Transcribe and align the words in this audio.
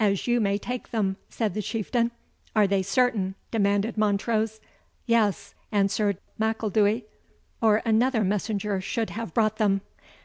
"As 0.00 0.26
you 0.26 0.40
may 0.40 0.58
take 0.58 0.90
them," 0.90 1.16
said 1.28 1.54
the 1.54 1.62
Chieftain. 1.62 2.10
"Are 2.56 2.66
they 2.66 2.82
certain?" 2.82 3.36
demanded 3.52 3.96
Montrose. 3.96 4.60
"Yes," 5.06 5.54
answered 5.70 6.18
M'Ilduy, 6.40 7.04
"or 7.62 7.80
another 7.84 8.24
messenger 8.24 8.80
should 8.80 9.10
have 9.10 9.32
brought 9.32 9.58
them. 9.58 9.82